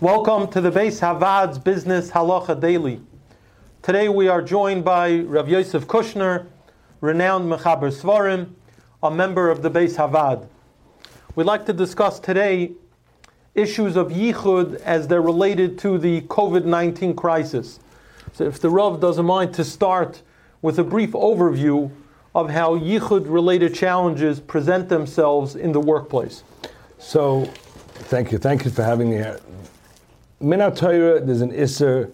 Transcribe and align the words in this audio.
Welcome 0.00 0.46
to 0.52 0.60
the 0.60 0.70
Bais 0.70 1.00
HaVaad's 1.00 1.58
Business 1.58 2.12
Halacha 2.12 2.60
Daily. 2.60 3.00
Today 3.82 4.08
we 4.08 4.28
are 4.28 4.40
joined 4.40 4.84
by 4.84 5.18
Rav 5.22 5.48
Yosef 5.48 5.88
Kushner, 5.88 6.46
renowned 7.00 7.50
Mechaber 7.50 7.90
Sefarim, 7.90 8.50
a 9.02 9.10
member 9.10 9.50
of 9.50 9.60
the 9.60 9.68
Beis 9.68 9.96
Havad. 9.96 10.46
We'd 11.34 11.48
like 11.48 11.66
to 11.66 11.72
discuss 11.72 12.20
today 12.20 12.74
issues 13.56 13.96
of 13.96 14.10
yichud 14.10 14.76
as 14.82 15.08
they're 15.08 15.20
related 15.20 15.80
to 15.80 15.98
the 15.98 16.20
COVID 16.20 16.64
19 16.64 17.16
crisis. 17.16 17.80
So, 18.34 18.44
if 18.44 18.60
the 18.60 18.70
Rav 18.70 19.00
doesn't 19.00 19.26
mind 19.26 19.52
to 19.54 19.64
start 19.64 20.22
with 20.62 20.78
a 20.78 20.84
brief 20.84 21.10
overview 21.10 21.90
of 22.36 22.50
how 22.50 22.78
yichud 22.78 23.24
related 23.28 23.74
challenges 23.74 24.38
present 24.38 24.88
themselves 24.88 25.56
in 25.56 25.72
the 25.72 25.80
workplace. 25.80 26.44
So, 26.98 27.46
thank 28.06 28.30
you. 28.30 28.38
Thank 28.38 28.64
you 28.64 28.70
for 28.70 28.84
having 28.84 29.10
me 29.10 29.16
here. 29.16 29.40
Min 30.40 30.60
Torah, 30.72 31.20
there's 31.20 31.40
an 31.40 31.50
Isser. 31.50 32.12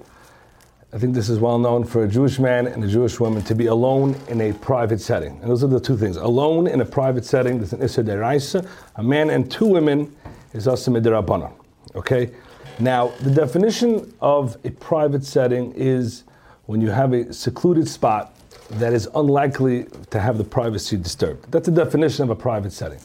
I 0.95 0.99
think 0.99 1.15
this 1.15 1.29
is 1.29 1.39
well 1.39 1.59
known 1.59 1.85
for 1.85 2.05
a 2.05 2.09
Jewish 2.09 2.39
man 2.39 2.67
and 2.67 2.83
a 2.83 2.89
Jewish 2.89 3.21
woman 3.21 3.43
to 3.43 3.55
be 3.55 3.67
alone 3.67 4.19
in 4.29 4.41
a 4.41 4.55
private 4.55 5.01
setting. 5.01 5.39
And 5.43 5.51
those 5.51 5.63
are 5.63 5.67
the 5.67 5.79
two 5.79 5.97
things. 5.97 6.17
Alone 6.17 6.67
in 6.67 6.81
a 6.81 6.87
private 6.87 7.27
setting, 7.27 7.59
there's 7.59 7.75
an 7.75 7.81
Isser 7.81 8.03
Deraisa. 8.03 8.67
A 8.97 9.03
man 9.03 9.29
and 9.29 9.51
two 9.51 9.67
women 9.67 10.15
is 10.55 10.67
Asim 10.67 10.99
Rabbanon. 11.03 11.53
Okay? 11.95 12.31
Now, 12.79 13.09
the 13.21 13.31
definition 13.31 14.15
of 14.23 14.57
a 14.65 14.71
private 14.71 15.25
setting 15.25 15.73
is 15.73 16.25
when 16.65 16.81
you 16.81 16.91
have 16.91 17.13
a 17.13 17.31
secluded 17.31 17.87
spot 17.87 18.35
that 18.71 18.95
is 18.95 19.07
unlikely 19.15 19.87
to 20.09 20.19
have 20.19 20.39
the 20.39 20.45
privacy 20.45 20.97
disturbed. 20.97 21.53
That's 21.53 21.67
the 21.67 21.75
definition 21.75 22.25
of 22.25 22.31
a 22.31 22.37
private 22.37 22.73
setting. 22.73 23.01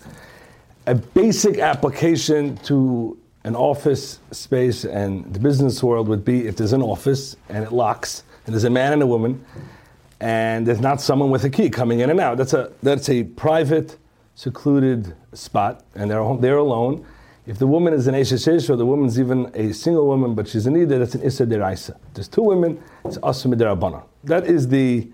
A 0.88 0.96
basic 0.96 1.58
application 1.58 2.56
to 2.58 3.18
an 3.44 3.56
office 3.56 4.20
space 4.32 4.84
and 4.86 5.34
the 5.34 5.40
business 5.40 5.82
world 5.82 6.08
would 6.08 6.26
be 6.26 6.48
if 6.48 6.56
there's 6.58 6.74
an 6.74 6.82
office 6.82 7.36
and 7.48 7.64
it 7.64 7.72
locks 7.72 8.24
and 8.46 8.54
there's 8.54 8.66
a 8.66 8.70
man 8.70 8.94
and 8.94 9.02
a 9.02 9.08
woman 9.08 9.44
and 10.22 10.68
there's 10.68 10.82
not 10.82 11.00
someone 11.00 11.30
with 11.30 11.44
a 11.46 11.50
key 11.50 11.70
coming 11.70 12.02
in 12.02 12.10
and 12.10 12.20
out. 12.20 12.38
That's 12.38 12.54
a 12.54 12.72
that's 12.84 13.10
a 13.10 13.24
private, 13.24 13.98
secluded 14.36 15.16
spot, 15.34 15.86
and 15.96 16.12
they're 16.12 16.38
they're 16.38 16.58
alone. 16.58 17.06
If 17.46 17.58
the 17.58 17.68
woman 17.68 17.94
is 17.94 18.06
an 18.06 18.14
Eshesh 18.14 18.70
or 18.70 18.76
the 18.76 18.86
woman's 18.86 19.20
even 19.20 19.50
a 19.56 19.74
single 19.74 20.06
woman, 20.06 20.36
but 20.36 20.48
she's 20.48 20.68
an 20.68 20.80
Ida, 20.80 21.00
that's 21.00 21.16
an 21.16 21.24
Issa 21.24 21.48
Deraisa. 21.48 21.98
There's 22.14 22.28
two 22.28 22.44
women, 22.44 22.80
it's 23.06 23.18
Asum 23.20 23.56
Derabana. 23.56 24.04
That 24.24 24.46
is 24.46 24.68
the 24.68 25.10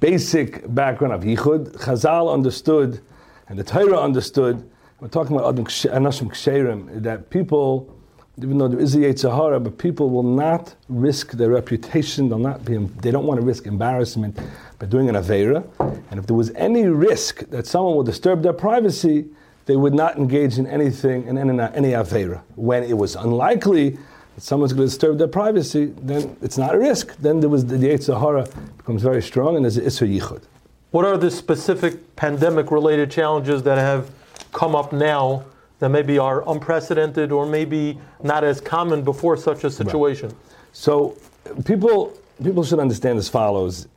basic 0.00 0.72
background 0.74 1.14
of 1.14 1.22
Yichud. 1.22 1.78
Chazal 1.78 2.30
understood, 2.30 3.00
and 3.48 3.58
the 3.58 3.64
Torah 3.64 4.00
understood, 4.00 4.69
we're 5.00 5.08
talking 5.08 5.34
about 5.34 5.54
Anashim 5.56 6.28
Ksherim, 6.28 7.02
that 7.02 7.30
people, 7.30 7.96
even 8.38 8.58
though 8.58 8.68
there 8.68 8.78
is 8.78 8.94
a 8.94 8.98
Yetzer 8.98 9.34
Hara, 9.34 9.58
but 9.58 9.78
people 9.78 10.10
will 10.10 10.22
not 10.22 10.74
risk 10.88 11.32
their 11.32 11.48
reputation, 11.48 12.28
they'll 12.28 12.38
not 12.38 12.64
be, 12.64 12.76
they 12.76 13.10
don't 13.10 13.26
want 13.26 13.40
to 13.40 13.46
risk 13.46 13.66
embarrassment 13.66 14.38
by 14.78 14.86
doing 14.86 15.08
an 15.08 15.14
Aveira. 15.14 15.64
And 16.10 16.20
if 16.20 16.26
there 16.26 16.36
was 16.36 16.50
any 16.50 16.86
risk 16.86 17.48
that 17.48 17.66
someone 17.66 17.96
will 17.96 18.02
disturb 18.02 18.42
their 18.42 18.52
privacy, 18.52 19.26
they 19.64 19.76
would 19.76 19.94
not 19.94 20.18
engage 20.18 20.58
in 20.58 20.66
anything, 20.66 21.26
in 21.26 21.38
any, 21.38 21.58
any 21.74 21.90
Aveira. 21.92 22.42
When 22.56 22.82
it 22.82 22.96
was 22.96 23.16
unlikely 23.16 23.90
that 24.34 24.42
someone's 24.42 24.74
going 24.74 24.86
to 24.86 24.90
disturb 24.90 25.16
their 25.16 25.28
privacy, 25.28 25.94
then 25.96 26.36
it's 26.42 26.58
not 26.58 26.74
a 26.74 26.78
risk. 26.78 27.16
Then 27.16 27.40
there 27.40 27.48
was 27.48 27.64
the, 27.64 27.78
the 27.78 27.88
Yetzer 27.88 28.20
Hara 28.20 28.46
becomes 28.76 29.02
very 29.02 29.22
strong, 29.22 29.56
and 29.56 29.64
there's 29.64 29.78
an 29.78 29.84
Yichud. 29.84 30.42
What 30.90 31.06
are 31.06 31.16
the 31.16 31.30
specific 31.30 32.16
pandemic 32.16 32.70
related 32.70 33.10
challenges 33.10 33.62
that 33.62 33.78
have 33.78 34.10
come 34.52 34.74
up 34.74 34.92
now 34.92 35.44
that 35.78 35.88
maybe 35.88 36.18
are 36.18 36.48
unprecedented 36.48 37.32
or 37.32 37.46
maybe 37.46 37.98
not 38.22 38.44
as 38.44 38.60
common 38.60 39.02
before 39.02 39.36
such 39.36 39.64
a 39.64 39.70
situation? 39.70 40.28
Right. 40.28 40.38
So 40.72 41.16
people 41.64 42.16
people 42.42 42.64
should 42.64 42.78
understand 42.78 43.18
as 43.18 43.28
follows. 43.28 43.88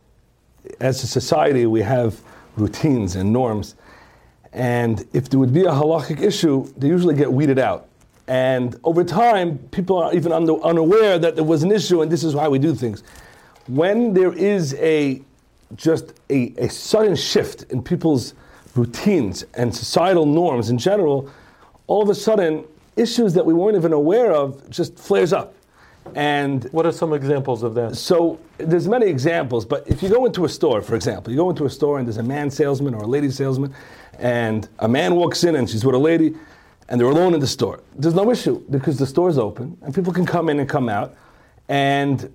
As 0.80 1.03
a 1.03 1.08
society, 1.08 1.66
we 1.66 1.81
have 1.81 2.19
routines 2.56 3.16
and 3.16 3.31
norms. 3.34 3.75
And 4.53 5.06
if 5.13 5.30
there 5.30 5.40
would 5.40 5.53
be 5.53 5.66
a 5.66 5.72
halachic 5.72 6.22
issue, 6.22 6.72
they 6.78 6.88
usually 6.88 7.16
get 7.16 7.31
weeded 7.31 7.59
out. 7.59 7.88
And 8.28 8.80
over 8.84 9.03
time, 9.03 9.58
people 9.72 9.97
are 9.97 10.13
even 10.13 10.31
unaware 10.31 11.19
that 11.19 11.36
there 11.36 11.44
was 11.44 11.63
an 11.63 11.72
issue 11.72 12.02
and 12.02 12.12
this 12.12 12.24
is 12.24 12.36
why 12.36 12.47
we 12.47 12.59
do 12.59 12.74
things. 12.74 13.03
When 13.68 14.13
there 14.13 14.31
is 14.34 14.74
a 14.75 15.22
just 15.75 16.13
a, 16.30 16.53
a 16.58 16.69
sudden 16.69 17.16
shift 17.16 17.63
in 17.72 17.81
people's 17.81 18.36
routines 18.76 19.44
and 19.54 19.76
societal 19.76 20.26
norms 20.26 20.70
in 20.70 20.78
general, 20.78 21.30
all 21.88 22.02
of 22.02 22.10
a 22.10 22.16
sudden, 22.16 22.64
issues 22.96 23.34
that 23.34 23.46
we 23.46 23.54
weren't 23.54 23.76
even 23.76 23.94
aware 23.94 24.32
of 24.32 24.70
just 24.70 24.98
flares 24.98 25.34
up. 25.34 25.54
And 26.16 26.66
what 26.72 26.86
are 26.86 26.92
some 26.92 27.14
examples 27.14 27.64
of 27.64 27.74
that? 27.76 27.96
So 27.96 28.40
there's 28.58 28.88
many 28.88 29.08
examples, 29.08 29.66
but 29.66 29.88
if 29.88 30.04
you 30.04 30.10
go 30.10 30.26
into 30.26 30.46
a 30.46 30.50
store, 30.50 30.82
for 30.82 30.96
example, 30.96 31.32
you 31.32 31.38
go 31.38 31.50
into 31.50 31.66
a 31.66 31.70
store 31.70 31.98
and 31.98 32.08
there's 32.08 32.18
a 32.18 32.24
man 32.24 32.52
salesman 32.52 32.94
or 32.94 33.04
a 33.04 33.08
lady 33.08 33.32
salesman, 33.32 33.74
and 34.20 34.68
a 34.80 34.88
man 34.88 35.16
walks 35.16 35.44
in 35.44 35.56
and 35.56 35.70
she's 35.70 35.86
with 35.86 35.96
a 35.96 36.00
lady, 36.00 36.36
and 36.90 37.00
they're 37.00 37.08
alone 37.08 37.34
in 37.34 37.40
the 37.40 37.48
store. 37.48 37.80
There's 37.96 38.14
no 38.14 38.30
issue 38.32 38.62
because 38.70 39.00
the 39.00 39.08
store's 39.08 39.38
open 39.38 39.78
and 39.82 39.96
people 39.96 40.14
can 40.14 40.26
come 40.26 40.50
in 40.50 40.60
and 40.60 40.68
come 40.68 40.90
out, 40.90 41.16
and 41.70 42.32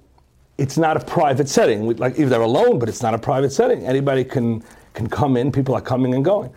it's 0.56 0.78
not 0.78 0.96
a 0.96 1.00
private 1.04 1.48
setting. 1.48 1.96
Like 1.96 2.18
if 2.18 2.30
they're 2.30 2.40
alone, 2.40 2.78
but 2.78 2.88
it's 2.88 3.02
not 3.02 3.14
a 3.14 3.18
private 3.18 3.52
setting. 3.52 3.86
Anybody 3.86 4.24
can 4.24 4.64
can 4.94 5.08
come 5.08 5.36
in. 5.36 5.52
People 5.52 5.74
are 5.74 5.80
coming 5.80 6.14
and 6.14 6.24
going. 6.24 6.52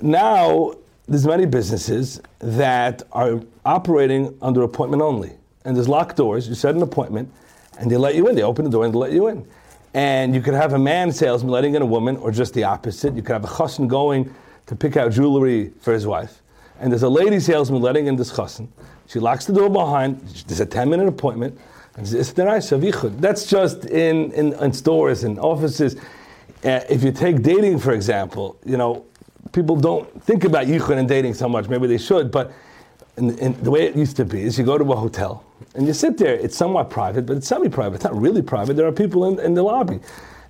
Now 0.00 0.74
there's 1.06 1.26
many 1.26 1.46
businesses 1.46 2.20
that 2.38 3.02
are 3.12 3.40
operating 3.64 4.36
under 4.42 4.62
appointment 4.62 5.02
only, 5.02 5.32
and 5.64 5.76
there's 5.76 5.88
locked 5.88 6.16
doors. 6.16 6.48
You 6.48 6.54
set 6.54 6.74
an 6.74 6.82
appointment, 6.82 7.30
and 7.78 7.90
they 7.90 7.96
let 7.96 8.14
you 8.14 8.28
in. 8.28 8.34
They 8.34 8.42
open 8.42 8.64
the 8.64 8.70
door 8.70 8.84
and 8.84 8.94
they 8.94 8.98
let 8.98 9.12
you 9.12 9.28
in. 9.28 9.46
And 9.92 10.34
you 10.34 10.40
could 10.40 10.54
have 10.54 10.72
a 10.72 10.78
man 10.78 11.12
salesman 11.12 11.52
letting 11.52 11.74
in 11.74 11.82
a 11.82 11.86
woman, 11.86 12.16
or 12.16 12.30
just 12.30 12.54
the 12.54 12.64
opposite. 12.64 13.14
You 13.14 13.22
could 13.22 13.32
have 13.32 13.44
a 13.44 13.48
chassan 13.48 13.86
going 13.86 14.34
to 14.66 14.74
pick 14.74 14.96
out 14.96 15.12
jewelry 15.12 15.72
for 15.80 15.92
his 15.92 16.06
wife, 16.06 16.42
and 16.80 16.90
there's 16.90 17.02
a 17.02 17.08
lady 17.08 17.38
salesman 17.38 17.82
letting 17.82 18.06
in 18.06 18.16
this 18.16 18.32
chassan. 18.32 18.68
She 19.06 19.18
locks 19.18 19.44
the 19.44 19.52
door 19.52 19.68
behind. 19.68 20.20
There's 20.46 20.60
a 20.60 20.66
10 20.66 20.88
minute 20.88 21.06
appointment. 21.06 21.58
That's 23.20 23.46
just 23.46 23.84
in, 23.84 24.32
in, 24.32 24.52
in 24.54 24.72
stores 24.72 25.22
and 25.22 25.38
offices. 25.38 25.96
If 26.64 27.02
you 27.04 27.12
take 27.12 27.42
dating, 27.42 27.78
for 27.78 27.92
example, 27.92 28.58
you 28.64 28.76
know, 28.76 29.04
people 29.52 29.76
don't 29.76 30.22
think 30.24 30.44
about 30.44 30.66
yichud 30.66 30.96
and 30.96 31.06
dating 31.06 31.34
so 31.34 31.48
much. 31.48 31.68
Maybe 31.68 31.86
they 31.86 31.98
should, 31.98 32.30
but 32.30 32.52
in, 33.16 33.38
in 33.38 33.62
the 33.62 33.70
way 33.70 33.86
it 33.86 33.94
used 33.94 34.16
to 34.16 34.24
be 34.24 34.42
is 34.42 34.58
you 34.58 34.64
go 34.64 34.78
to 34.78 34.92
a 34.92 34.96
hotel 34.96 35.44
and 35.74 35.86
you 35.86 35.92
sit 35.92 36.16
there. 36.18 36.34
It's 36.34 36.56
somewhat 36.56 36.90
private, 36.90 37.26
but 37.26 37.36
it's 37.36 37.46
semi-private. 37.46 37.96
It's 37.96 38.04
not 38.04 38.16
really 38.18 38.42
private. 38.42 38.74
There 38.74 38.86
are 38.86 38.92
people 38.92 39.26
in, 39.28 39.38
in 39.44 39.54
the 39.54 39.62
lobby. 39.62 40.00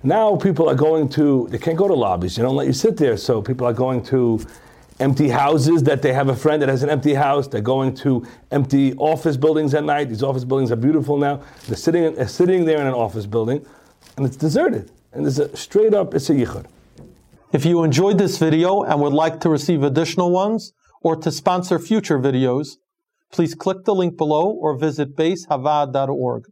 Now 0.03 0.35
people 0.35 0.69
are 0.69 0.75
going 0.75 1.09
to. 1.09 1.47
They 1.49 1.57
can't 1.57 1.77
go 1.77 1.87
to 1.87 1.93
lobbies. 1.93 2.35
They 2.35 2.43
don't 2.43 2.55
let 2.55 2.67
you 2.67 2.73
sit 2.73 2.95
there. 2.95 3.17
So 3.17 3.41
people 3.41 3.67
are 3.67 3.73
going 3.73 4.03
to 4.05 4.39
empty 4.99 5.27
houses 5.27 5.83
that 5.83 6.01
they 6.01 6.13
have 6.13 6.29
a 6.29 6.35
friend 6.35 6.61
that 6.61 6.69
has 6.69 6.83
an 6.83 6.89
empty 6.89 7.13
house. 7.13 7.47
They're 7.47 7.61
going 7.61 7.93
to 7.95 8.25
empty 8.51 8.93
office 8.95 9.35
buildings 9.35 9.73
at 9.73 9.83
night. 9.83 10.09
These 10.09 10.23
office 10.23 10.43
buildings 10.43 10.71
are 10.71 10.75
beautiful 10.77 11.17
now. 11.17 11.41
They're 11.67 11.75
sitting, 11.75 12.15
they're 12.15 12.27
sitting 12.27 12.65
there 12.65 12.79
in 12.79 12.87
an 12.87 12.93
office 12.93 13.25
building, 13.25 13.65
and 14.15 14.25
it's 14.25 14.37
deserted. 14.37 14.91
And 15.15 15.23
there's 15.23 15.39
a 15.39 15.55
straight 15.55 15.93
up, 15.93 16.13
it's 16.13 16.29
a 16.29 16.33
yichud. 16.33 16.65
If 17.53 17.63
you 17.63 17.83
enjoyed 17.83 18.17
this 18.17 18.37
video 18.37 18.83
and 18.83 18.99
would 18.99 19.13
like 19.13 19.39
to 19.39 19.49
receive 19.49 19.81
additional 19.81 20.29
ones 20.29 20.73
or 21.01 21.15
to 21.15 21.31
sponsor 21.31 21.79
future 21.79 22.19
videos, 22.19 22.75
please 23.31 23.55
click 23.55 23.85
the 23.85 23.95
link 23.95 24.17
below 24.17 24.49
or 24.49 24.77
visit 24.77 25.15
baishavaad.org. 25.15 26.43